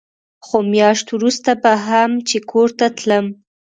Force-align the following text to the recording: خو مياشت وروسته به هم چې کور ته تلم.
خو 0.45 0.57
مياشت 0.71 1.07
وروسته 1.11 1.51
به 1.61 1.73
هم 1.87 2.11
چې 2.27 2.37
کور 2.51 2.69
ته 2.79 2.85
تلم. 2.97 3.25